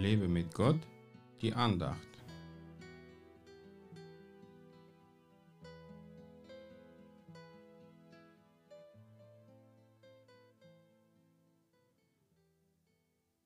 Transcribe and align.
Lebe 0.00 0.28
mit 0.28 0.54
Gott, 0.54 0.80
die 1.42 1.52
Andacht. 1.52 2.08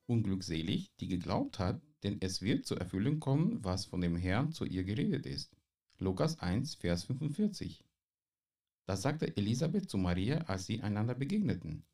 Unglückselig, 0.07 0.93
die 1.00 1.09
geglaubt 1.09 1.59
hat, 1.59 1.82
denn 2.04 2.18
es 2.21 2.40
wird 2.40 2.66
zur 2.66 2.79
Erfüllung 2.79 3.18
kommen, 3.18 3.64
was 3.64 3.86
von 3.86 4.00
dem 4.00 4.14
Herrn 4.14 4.52
zu 4.52 4.64
ihr 4.64 4.84
geredet 4.84 5.27
ist. 5.27 5.57
Lukas 5.98 6.39
1, 6.39 6.77
Vers 6.77 7.02
45. 7.02 7.84
Das 8.86 9.02
sagte 9.02 9.36
Elisabeth 9.36 9.91
zu 9.91 9.98
Maria, 9.98 10.39
als 10.43 10.66
sie 10.66 10.82
einander 10.82 11.16
begegneten. 11.16 11.85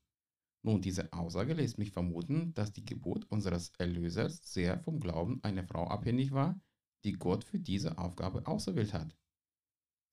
Nun, 0.63 0.83
diese 0.83 1.13
Aussage 1.13 1.55
lässt 1.55 1.79
mich 1.79 1.91
vermuten, 1.91 2.53
dass 2.55 2.73
die 2.73 2.85
Geburt 2.85 3.25
unseres 3.31 3.73
Erlösers 3.79 4.41
sehr 4.53 4.79
vom 4.79 5.01
Glauben 5.01 5.43
einer 5.43 5.65
Frau 5.65 5.87
abhängig 5.87 6.33
war, 6.33 6.61
die 7.05 7.13
Gott 7.13 7.45
für 7.45 7.59
diese 7.59 7.97
Aufgabe 7.97 8.47
auserwählt 8.47 8.93
hat. 8.93 9.17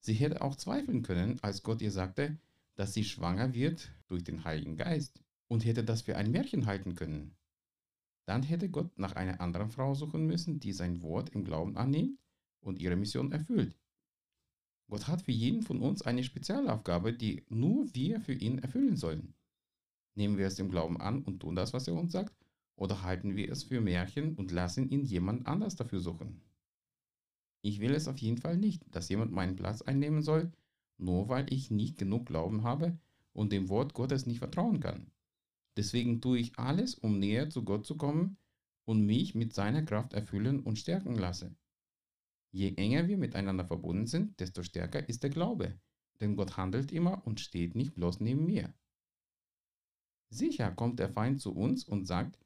Sie 0.00 0.14
hätte 0.14 0.40
auch 0.40 0.56
zweifeln 0.56 1.02
können, 1.02 1.38
als 1.42 1.62
Gott 1.62 1.82
ihr 1.82 1.90
sagte, 1.90 2.38
dass 2.76 2.94
sie 2.94 3.04
schwanger 3.04 3.52
wird 3.52 3.90
durch 4.06 4.24
den 4.24 4.44
Heiligen 4.44 4.76
Geist 4.76 5.22
und 5.48 5.64
hätte 5.64 5.84
das 5.84 6.02
für 6.02 6.16
ein 6.16 6.30
Märchen 6.30 6.66
halten 6.66 6.94
können. 6.94 7.36
Dann 8.24 8.42
hätte 8.42 8.70
Gott 8.70 8.98
nach 8.98 9.16
einer 9.16 9.40
anderen 9.40 9.70
Frau 9.70 9.94
suchen 9.94 10.26
müssen, 10.26 10.60
die 10.60 10.72
sein 10.72 11.02
Wort 11.02 11.30
im 11.30 11.44
Glauben 11.44 11.76
annimmt 11.76 12.18
und 12.60 12.78
ihre 12.78 12.96
Mission 12.96 13.32
erfüllt. 13.32 13.78
Gott 14.88 15.08
hat 15.08 15.22
für 15.22 15.32
jeden 15.32 15.62
von 15.62 15.80
uns 15.80 16.02
eine 16.02 16.24
Spezialaufgabe, 16.24 17.12
die 17.12 17.44
nur 17.48 17.92
wir 17.94 18.20
für 18.20 18.32
ihn 18.32 18.58
erfüllen 18.58 18.96
sollen. 18.96 19.34
Nehmen 20.18 20.36
wir 20.36 20.48
es 20.48 20.58
im 20.58 20.68
Glauben 20.68 21.00
an 21.00 21.22
und 21.22 21.38
tun 21.38 21.54
das, 21.54 21.72
was 21.72 21.86
er 21.86 21.94
uns 21.94 22.10
sagt, 22.10 22.34
oder 22.74 23.02
halten 23.02 23.36
wir 23.36 23.52
es 23.52 23.62
für 23.62 23.80
Märchen 23.80 24.34
und 24.34 24.50
lassen 24.50 24.90
ihn 24.90 25.04
jemand 25.04 25.46
anders 25.46 25.76
dafür 25.76 26.00
suchen? 26.00 26.40
Ich 27.62 27.78
will 27.78 27.94
es 27.94 28.08
auf 28.08 28.18
jeden 28.18 28.38
Fall 28.38 28.56
nicht, 28.56 28.82
dass 28.90 29.08
jemand 29.10 29.30
meinen 29.30 29.54
Platz 29.54 29.80
einnehmen 29.80 30.22
soll, 30.22 30.50
nur 30.96 31.28
weil 31.28 31.52
ich 31.52 31.70
nicht 31.70 31.98
genug 31.98 32.26
Glauben 32.26 32.64
habe 32.64 32.98
und 33.32 33.52
dem 33.52 33.68
Wort 33.68 33.94
Gottes 33.94 34.26
nicht 34.26 34.40
vertrauen 34.40 34.80
kann. 34.80 35.12
Deswegen 35.76 36.20
tue 36.20 36.40
ich 36.40 36.58
alles, 36.58 36.96
um 36.96 37.20
näher 37.20 37.48
zu 37.48 37.62
Gott 37.62 37.86
zu 37.86 37.96
kommen 37.96 38.38
und 38.86 39.06
mich 39.06 39.36
mit 39.36 39.54
seiner 39.54 39.84
Kraft 39.84 40.14
erfüllen 40.14 40.58
und 40.64 40.80
stärken 40.80 41.14
lasse. 41.14 41.54
Je 42.50 42.74
enger 42.74 43.06
wir 43.06 43.18
miteinander 43.18 43.64
verbunden 43.64 44.08
sind, 44.08 44.40
desto 44.40 44.64
stärker 44.64 45.08
ist 45.08 45.22
der 45.22 45.30
Glaube, 45.30 45.78
denn 46.20 46.34
Gott 46.34 46.56
handelt 46.56 46.90
immer 46.90 47.24
und 47.24 47.38
steht 47.38 47.76
nicht 47.76 47.94
bloß 47.94 48.18
neben 48.18 48.46
mir. 48.46 48.74
Sicher 50.30 50.70
kommt 50.72 50.98
der 50.98 51.08
Feind 51.08 51.40
zu 51.40 51.54
uns 51.54 51.84
und 51.84 52.06
sagt, 52.06 52.38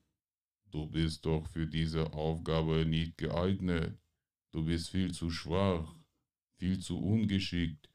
Du 0.71 0.87
bist 0.87 1.27
doch 1.27 1.47
für 1.49 1.67
diese 1.67 2.15
Aufgabe 2.15 2.87
nicht 2.87 3.19
geeignet. 3.19 3.99
Du 4.53 4.65
bist 4.65 4.89
viel 4.89 5.13
zu 5.13 5.29
schwach, 5.29 5.95
viel 6.57 6.79
zu 6.79 6.99
ungeschickt, 6.99 7.91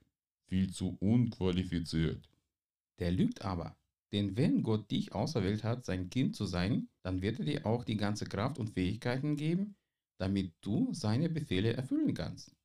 viel 0.45 0.71
zu 0.71 0.95
unqualifiziert. 0.99 2.29
Der 2.99 3.11
lügt 3.11 3.43
aber. 3.43 3.75
Denn 4.11 4.37
wenn 4.37 4.63
Gott 4.63 4.89
dich 4.91 5.13
auserwählt 5.13 5.63
hat, 5.63 5.85
sein 5.85 6.09
Kind 6.09 6.35
zu 6.35 6.45
sein, 6.45 6.87
dann 7.01 7.21
wird 7.21 7.39
er 7.39 7.45
dir 7.45 7.65
auch 7.65 7.83
die 7.83 7.97
ganze 7.97 8.25
Kraft 8.25 8.57
und 8.59 8.69
Fähigkeiten 8.69 9.35
geben, 9.35 9.75
damit 10.17 10.53
du 10.61 10.93
seine 10.93 11.29
Befehle 11.29 11.73
erfüllen 11.73 12.13
kannst. 12.13 12.55